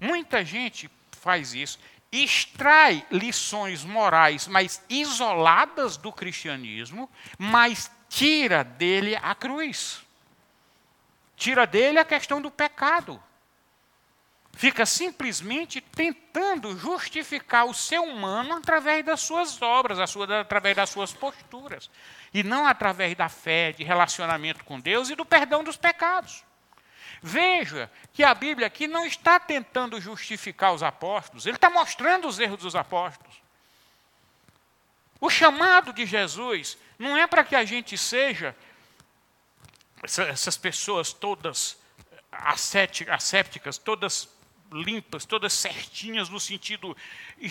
[0.00, 1.78] muita gente faz isso,
[2.12, 10.02] extrai lições morais mais isoladas do cristianismo, mas tira dele a cruz.
[11.36, 13.20] Tira dele a questão do pecado.
[14.54, 21.90] Fica simplesmente tentando justificar o ser humano através das suas obras, através das suas posturas,
[22.34, 26.44] e não através da fé, de relacionamento com Deus e do perdão dos pecados.
[27.22, 32.40] Veja que a Bíblia aqui não está tentando justificar os apóstolos, ele está mostrando os
[32.40, 33.40] erros dos apóstolos.
[35.20, 38.56] O chamado de Jesus não é para que a gente seja
[40.02, 41.78] essas pessoas todas
[42.32, 44.28] assépticas, todas
[44.72, 46.96] limpas, todas certinhas no sentido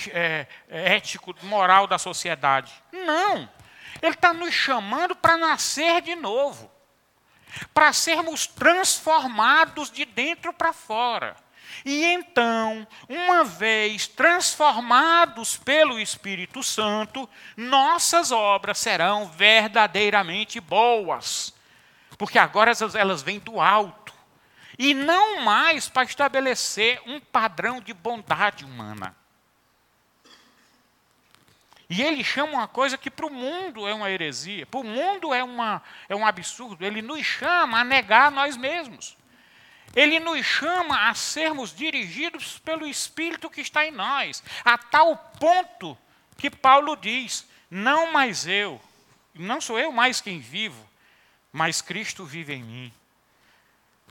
[0.09, 2.73] é, ético, moral da sociedade.
[2.91, 3.49] Não.
[4.01, 6.69] Ele está nos chamando para nascer de novo
[7.73, 11.35] para sermos transformados de dentro para fora.
[11.85, 21.53] E então, uma vez transformados pelo Espírito Santo, nossas obras serão verdadeiramente boas.
[22.17, 24.13] Porque agora elas vêm do alto.
[24.77, 29.15] E não mais para estabelecer um padrão de bondade humana.
[31.91, 35.33] E ele chama uma coisa que para o mundo é uma heresia, para o mundo
[35.33, 36.85] é, uma, é um absurdo.
[36.85, 39.17] Ele nos chama a negar nós mesmos.
[39.93, 45.97] Ele nos chama a sermos dirigidos pelo Espírito que está em nós, a tal ponto
[46.37, 48.79] que Paulo diz: não mais eu,
[49.35, 50.89] não sou eu mais quem vivo,
[51.51, 52.93] mas Cristo vive em mim.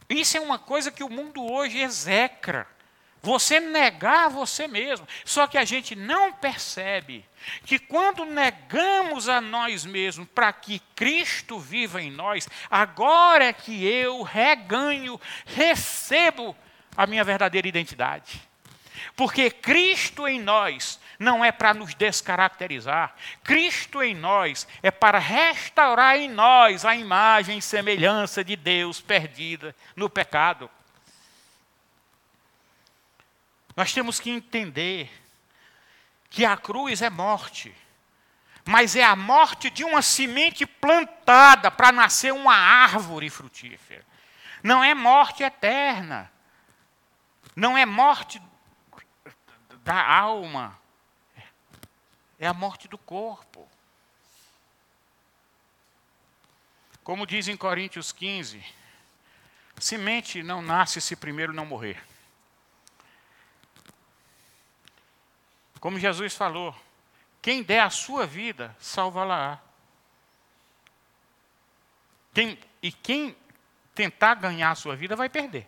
[0.07, 2.69] Isso é uma coisa que o mundo hoje execra.
[3.23, 5.07] Você negar você mesmo.
[5.25, 7.25] Só que a gente não percebe
[7.65, 13.85] que quando negamos a nós mesmos para que Cristo viva em nós, agora é que
[13.85, 16.57] eu reganho, recebo
[16.97, 18.49] a minha verdadeira identidade.
[19.17, 23.15] Porque Cristo em nós não é para nos descaracterizar.
[23.45, 29.75] Cristo em nós é para restaurar em nós a imagem e semelhança de Deus perdida
[29.95, 30.71] no pecado.
[33.81, 35.11] Nós temos que entender
[36.29, 37.75] que a cruz é morte,
[38.63, 44.05] mas é a morte de uma semente plantada para nascer uma árvore frutífera.
[44.63, 46.31] Não é morte eterna,
[47.57, 48.39] não é morte
[49.83, 50.79] da alma,
[52.39, 53.67] é a morte do corpo.
[57.03, 58.63] Como diz em Coríntios 15,
[59.79, 62.10] semente não nasce se primeiro não morrer.
[65.81, 66.77] Como Jesus falou,
[67.41, 69.59] quem der a sua vida, salva-la.
[72.35, 73.35] Quem, e quem
[73.95, 75.67] tentar ganhar a sua vida vai perder.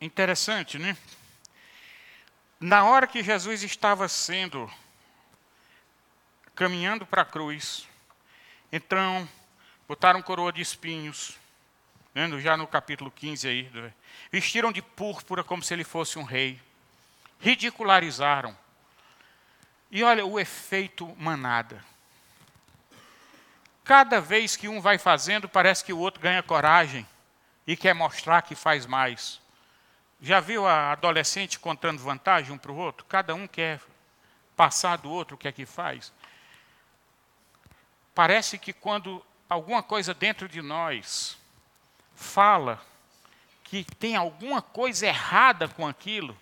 [0.00, 0.96] Interessante, né?
[2.58, 4.68] Na hora que Jesus estava sendo
[6.54, 7.88] caminhando para a cruz,
[8.70, 9.28] então
[9.86, 11.38] botaram coroa de espinhos,
[12.40, 13.92] já no capítulo 15 aí,
[14.30, 16.60] vestiram de púrpura como se ele fosse um rei,
[17.40, 18.56] ridicularizaram.
[19.90, 21.84] E olha o efeito manada.
[23.84, 27.06] Cada vez que um vai fazendo, parece que o outro ganha coragem
[27.66, 29.40] e quer mostrar que faz mais.
[30.20, 33.04] Já viu a adolescente contando vantagem um para o outro?
[33.06, 33.80] Cada um quer
[34.56, 36.12] passar do outro o que é que faz.
[38.14, 41.36] Parece que quando alguma coisa dentro de nós
[42.22, 42.80] fala
[43.64, 46.36] que tem alguma coisa errada com aquilo,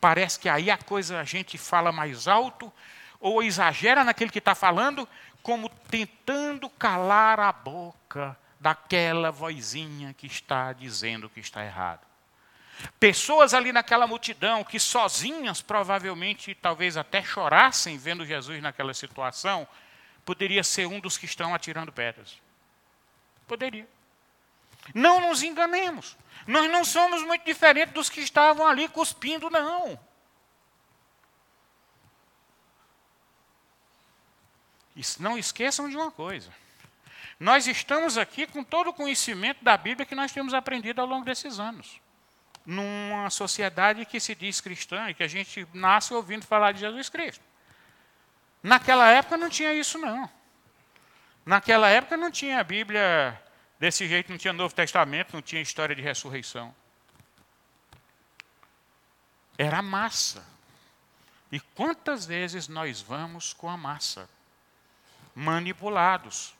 [0.00, 2.72] parece que aí a coisa a gente fala mais alto
[3.20, 5.08] ou exagera naquele que está falando,
[5.42, 12.00] como tentando calar a boca daquela vozinha que está dizendo que está errado.
[12.98, 19.68] Pessoas ali naquela multidão que sozinhas provavelmente talvez até chorassem vendo Jesus naquela situação,
[20.24, 22.40] poderia ser um dos que estão atirando pedras.
[23.46, 23.86] Poderia.
[24.94, 26.16] Não nos enganemos.
[26.46, 29.98] Nós não somos muito diferentes dos que estavam ali cuspindo, não.
[35.18, 36.52] Não esqueçam de uma coisa.
[37.38, 41.24] Nós estamos aqui com todo o conhecimento da Bíblia que nós temos aprendido ao longo
[41.24, 42.00] desses anos.
[42.64, 47.08] Numa sociedade que se diz cristã e que a gente nasce ouvindo falar de Jesus
[47.08, 47.42] Cristo.
[48.62, 50.30] Naquela época não tinha isso, não.
[51.44, 53.40] Naquela época não tinha a Bíblia
[53.82, 56.72] Desse jeito não tinha Novo Testamento, não tinha história de ressurreição.
[59.58, 60.46] Era massa.
[61.50, 64.30] E quantas vezes nós vamos com a massa?
[65.34, 66.54] Manipulados,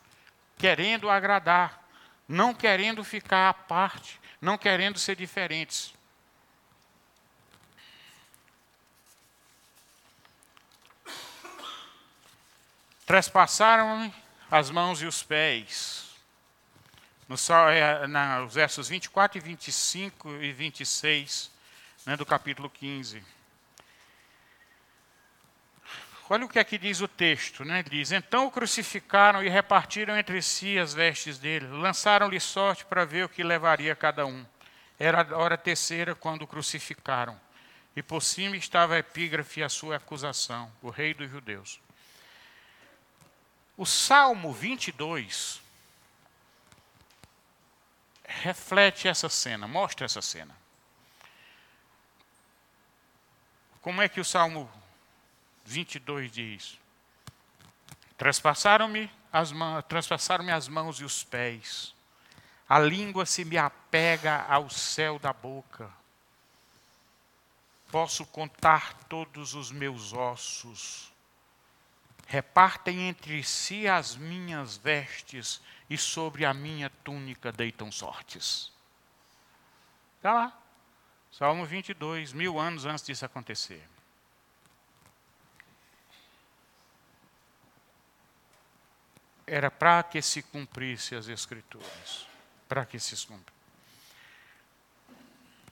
[0.58, 1.86] querendo agradar,
[2.26, 5.94] não querendo ficar à parte, não querendo ser diferentes.
[13.06, 14.12] Trespassaram
[14.50, 16.11] as mãos e os pés
[17.32, 21.50] no, é, na, os versos 24 e 25 e 26
[22.04, 23.24] né, do capítulo 15.
[26.28, 27.82] Olha o que aqui diz o texto, né?
[27.82, 33.24] Diz: Então o crucificaram e repartiram entre si as vestes dele, lançaram-lhe sorte para ver
[33.24, 34.44] o que levaria cada um.
[34.98, 37.38] Era a hora terceira quando o crucificaram,
[37.96, 41.80] e por cima estava a epígrafe a sua acusação, o rei dos judeus.
[43.76, 45.61] O Salmo 22
[48.40, 50.56] reflete essa cena, mostra essa cena.
[53.80, 54.70] Como é que o Salmo
[55.64, 56.78] 22 diz?
[58.16, 61.94] Transpassaram-me as, mãos, transpassaram as mãos e os pés.
[62.68, 65.90] A língua se me apega ao céu da boca.
[67.90, 71.11] Posso contar todos os meus ossos.
[72.32, 75.60] Repartem entre si as minhas vestes
[75.90, 78.72] e sobre a minha túnica deitam sortes.
[80.16, 80.58] Está lá.
[81.30, 83.86] Salmo 22, mil anos antes disso acontecer.
[89.46, 92.26] Era para que se cumprisse as Escrituras.
[92.66, 93.52] Para que se cumpra.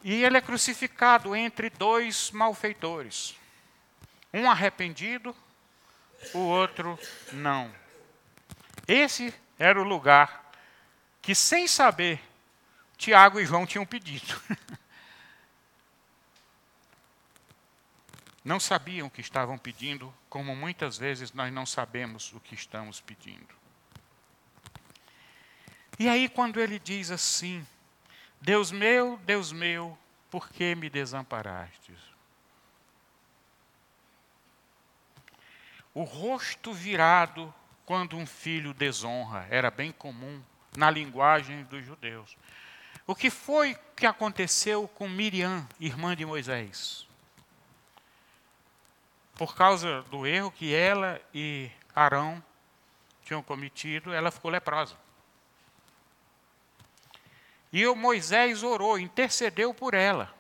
[0.05, 3.35] E ele é crucificado entre dois malfeitores.
[4.31, 5.35] Um arrependido,
[6.35, 6.99] o outro
[7.33, 7.73] não.
[8.87, 10.53] Esse era o lugar
[11.23, 12.21] que, sem saber,
[12.97, 14.41] Tiago e João tinham pedido.
[18.43, 22.99] Não sabiam o que estavam pedindo, como muitas vezes nós não sabemos o que estamos
[22.99, 23.55] pedindo.
[25.99, 27.67] E aí, quando ele diz assim:
[28.41, 29.97] Deus meu, Deus meu,
[30.31, 32.10] por que me desamparastes?
[36.01, 37.53] O rosto virado
[37.85, 40.43] quando um filho desonra era bem comum
[40.75, 42.39] na linguagem dos judeus.
[43.07, 47.07] O que foi que aconteceu com Miriam, irmã de Moisés?
[49.35, 52.43] Por causa do erro que ela e Arão
[53.23, 54.97] tinham cometido, ela ficou leprosa.
[57.71, 60.35] E o Moisés orou, intercedeu por ela.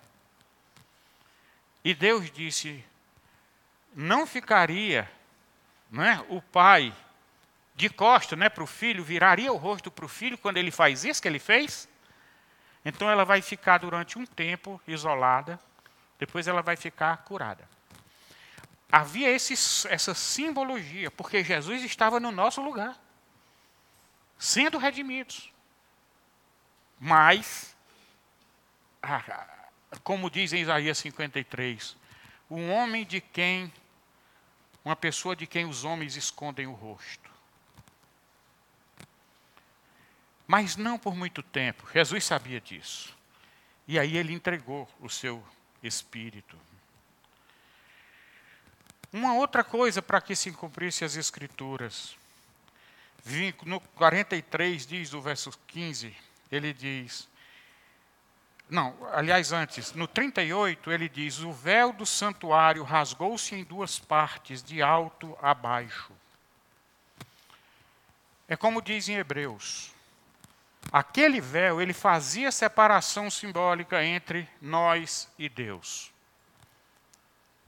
[1.84, 2.82] E Deus disse:
[3.94, 5.06] não ficaria
[5.90, 6.94] né, o pai
[7.74, 11.04] de costa né, para o filho, viraria o rosto para o filho quando ele faz
[11.04, 11.88] isso que ele fez?
[12.84, 15.58] Então ela vai ficar durante um tempo isolada,
[16.18, 17.68] depois ela vai ficar curada.
[18.92, 19.54] Havia esse,
[19.88, 22.98] essa simbologia, porque Jesus estava no nosso lugar,
[24.38, 25.52] sendo redimidos.
[26.98, 27.76] Mas,
[29.02, 29.48] ah,
[30.02, 31.96] como diz em Isaías 53,
[32.50, 33.72] um homem de quem,
[34.90, 37.30] uma pessoa de quem os homens escondem o rosto.
[40.48, 43.16] Mas não por muito tempo, Jesus sabia disso.
[43.86, 45.46] E aí ele entregou o seu
[45.80, 46.58] espírito.
[49.12, 52.16] Uma outra coisa para que se cumprisse as Escrituras.
[53.64, 56.16] No 43 diz, o verso 15,
[56.50, 57.28] ele diz.
[58.70, 64.62] Não, aliás, antes, no 38 ele diz: O véu do santuário rasgou-se em duas partes,
[64.62, 66.12] de alto a baixo.
[68.46, 69.92] É como diz em Hebreus.
[70.92, 76.10] Aquele véu, ele fazia separação simbólica entre nós e Deus.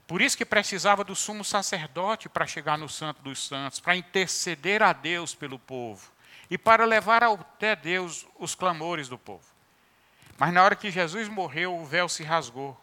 [0.07, 4.81] Por isso que precisava do sumo sacerdote para chegar no Santo dos Santos, para interceder
[4.81, 6.11] a Deus pelo povo
[6.49, 9.52] e para levar até Deus os clamores do povo.
[10.37, 12.79] Mas na hora que Jesus morreu, o véu se rasgou.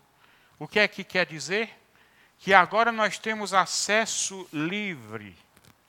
[0.59, 1.71] O que é que quer dizer?
[2.39, 5.37] Que agora nós temos acesso livre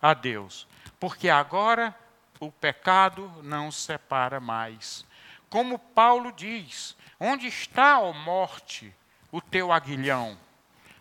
[0.01, 0.67] a Deus,
[0.99, 1.95] porque agora
[2.39, 5.05] o pecado não separa mais.
[5.49, 8.93] Como Paulo diz: onde está, ó morte,
[9.31, 10.37] o teu aguilhão?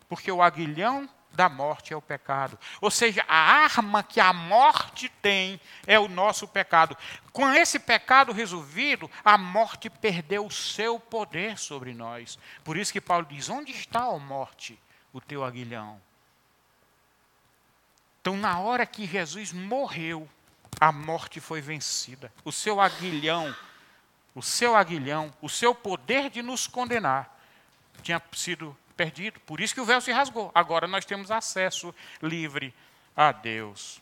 [0.08, 2.58] Porque o aguilhão da morte é o pecado.
[2.80, 6.96] Ou seja, a arma que a morte tem é o nosso pecado.
[7.32, 12.38] Com esse pecado resolvido, a morte perdeu o seu poder sobre nós.
[12.64, 14.78] Por isso que Paulo diz: Onde está, a morte,
[15.12, 16.00] o teu aguilhão?
[18.20, 20.28] Então, na hora que Jesus morreu,
[20.80, 22.32] a morte foi vencida.
[22.44, 23.54] O seu aguilhão,
[24.34, 27.38] o seu aguilhão, o seu poder de nos condenar
[28.02, 29.40] tinha sido perdido.
[29.40, 30.52] Por isso que o véu se rasgou.
[30.54, 32.74] Agora nós temos acesso livre
[33.16, 33.98] a Deus.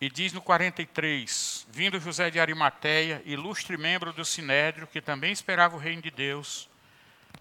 [0.00, 5.76] E diz no 43: Vindo José de Arimateia, ilustre membro do sinédrio, que também esperava
[5.76, 6.66] o reino de Deus.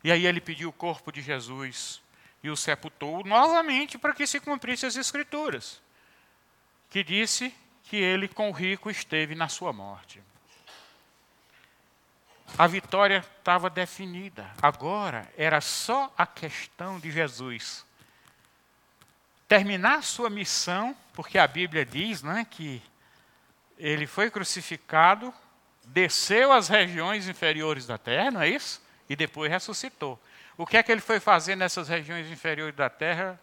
[0.03, 2.01] E aí ele pediu o corpo de Jesus
[2.43, 5.81] e o sepultou novamente para que se cumprisse as Escrituras,
[6.89, 7.53] que disse
[7.83, 10.21] que ele com o rico esteve na sua morte.
[12.57, 14.49] A vitória estava definida.
[14.61, 17.85] Agora era só a questão de Jesus
[19.47, 22.81] terminar sua missão, porque a Bíblia diz né, que
[23.77, 25.33] ele foi crucificado,
[25.85, 28.81] desceu às regiões inferiores da terra, não é isso?
[29.09, 30.19] E depois ressuscitou.
[30.57, 33.39] O que é que ele foi fazer nessas regiões inferiores da terra?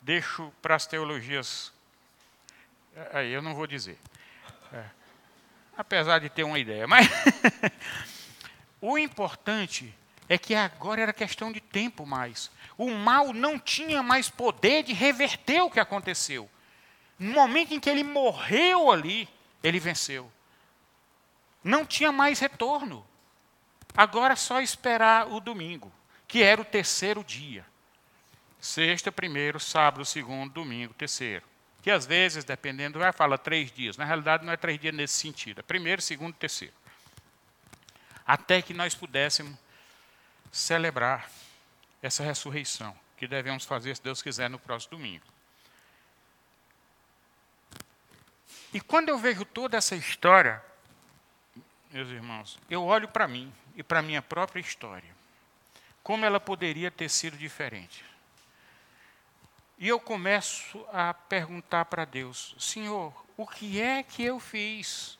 [0.00, 1.72] Deixo para as teologias.
[3.12, 3.98] Aí eu não vou dizer.
[5.76, 6.86] Apesar de ter uma ideia.
[6.86, 7.08] Mas
[8.80, 9.94] o importante
[10.28, 12.50] é que agora era questão de tempo mais.
[12.78, 16.48] O mal não tinha mais poder de reverter o que aconteceu.
[17.18, 19.28] No momento em que ele morreu ali,
[19.62, 20.30] ele venceu.
[21.62, 23.06] Não tinha mais retorno.
[23.96, 25.92] Agora é só esperar o domingo,
[26.28, 27.64] que era o terceiro dia.
[28.60, 31.44] Sexta, primeiro, sábado, segundo, domingo, terceiro
[31.86, 33.96] que às vezes, dependendo, vai fala três dias.
[33.96, 35.60] Na realidade, não é três dias nesse sentido.
[35.60, 36.74] É primeiro, segundo, terceiro.
[38.26, 39.56] Até que nós pudéssemos
[40.50, 41.30] celebrar
[42.02, 45.24] essa ressurreição, que devemos fazer, se Deus quiser, no próximo domingo.
[48.74, 50.60] E quando eu vejo toda essa história,
[51.92, 55.14] meus irmãos, eu olho para mim e para minha própria história.
[56.02, 58.04] Como ela poderia ter sido diferente?
[59.78, 65.18] E eu começo a perguntar para Deus: Senhor, o que é que eu fiz?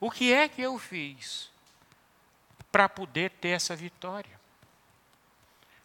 [0.00, 1.50] O que é que eu fiz
[2.72, 4.38] para poder ter essa vitória?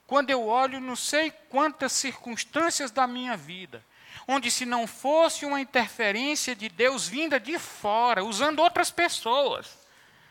[0.08, 3.84] Quando eu olho, não sei quantas circunstâncias da minha vida,
[4.28, 9.78] onde se não fosse uma interferência de Deus vinda de fora, usando outras pessoas,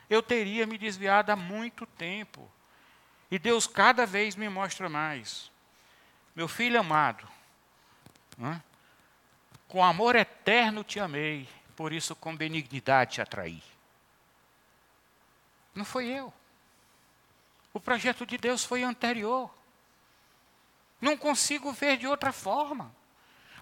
[0.08, 2.50] eu teria me desviado há muito tempo.
[3.30, 5.51] E Deus cada vez me mostra mais.
[6.34, 7.28] Meu filho amado,
[9.68, 13.62] com amor eterno te amei, por isso com benignidade te atraí.
[15.74, 16.32] Não foi eu.
[17.72, 19.52] O projeto de Deus foi anterior.
[21.00, 22.94] Não consigo ver de outra forma.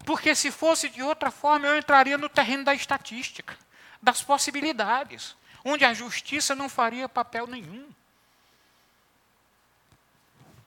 [0.04, 3.56] Porque se fosse de outra forma, eu entraria no terreno da estatística,
[4.02, 7.88] das possibilidades, onde a justiça não faria papel nenhum.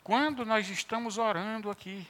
[0.04, 2.06] Quando nós estamos orando aqui,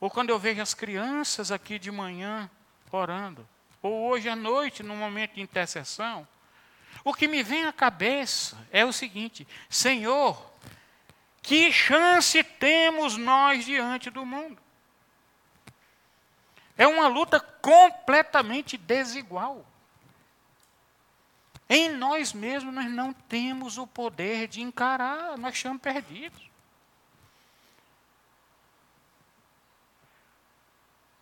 [0.00, 2.50] ou quando eu vejo as crianças aqui de manhã
[2.90, 3.46] orando,
[3.82, 6.26] ou hoje à noite, no momento de intercessão,
[7.04, 10.50] o que me vem à cabeça é o seguinte: Senhor,
[11.42, 14.58] que chance temos nós diante do mundo?
[16.78, 19.64] É uma luta completamente desigual.
[21.68, 26.55] Em nós mesmos nós não temos o poder de encarar, nós estamos perdidos.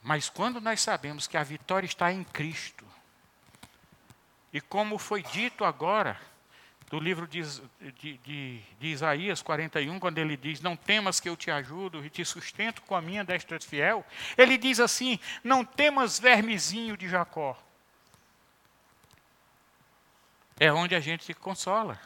[0.05, 2.85] Mas quando nós sabemos que a vitória está em Cristo,
[4.53, 6.21] e como foi dito agora,
[6.91, 7.43] do livro de,
[7.99, 12.11] de, de, de, Isaías 41, quando ele diz: Não temas que eu te ajudo e
[12.11, 14.05] te sustento com a minha destra fiel.
[14.37, 17.59] Ele diz assim: Não temas, vermezinho de Jacó.
[20.61, 21.99] É onde a gente se consola.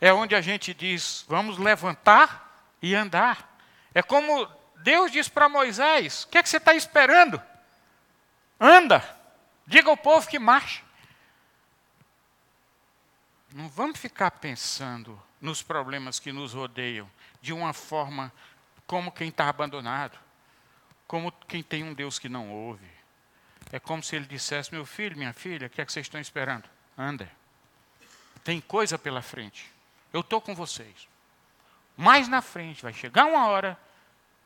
[0.00, 3.58] É onde a gente diz: Vamos levantar e andar.
[3.92, 4.48] É como
[4.82, 7.40] Deus diz para Moisés: O que, é que você está esperando?
[8.60, 9.04] Anda,
[9.66, 10.82] diga ao povo que marche.
[13.52, 17.10] Não vamos ficar pensando nos problemas que nos rodeiam
[17.40, 18.32] de uma forma
[18.86, 20.18] como quem está abandonado,
[21.06, 22.90] como quem tem um Deus que não ouve.
[23.70, 26.20] É como se ele dissesse: Meu filho, minha filha, o que é que vocês estão
[26.20, 26.68] esperando?
[26.96, 27.30] Anda.
[28.42, 29.70] Tem coisa pela frente.
[30.12, 31.08] Eu estou com vocês.
[31.96, 33.78] Mais na frente vai chegar uma hora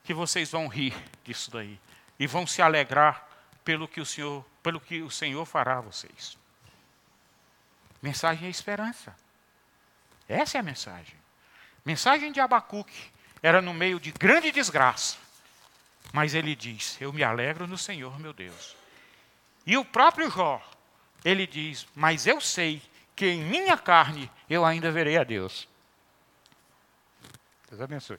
[0.07, 0.95] que vocês vão rir
[1.25, 1.79] disso daí
[2.19, 3.29] e vão se alegrar
[3.65, 6.39] pelo que o Senhor, pelo que o Senhor fará a vocês.
[8.01, 9.15] Mensagem é esperança.
[10.29, 11.17] Essa é a mensagem.
[11.85, 13.11] Mensagem de Abacuque
[13.43, 15.17] era no meio de grande desgraça.
[16.13, 18.77] Mas ele diz: Eu me alegro no Senhor, meu Deus.
[19.67, 20.63] E o próprio Jó,
[21.25, 22.81] ele diz: Mas eu sei
[23.17, 25.69] que em minha carne eu ainda verei a Deus.
[27.69, 28.19] Deus abençoe.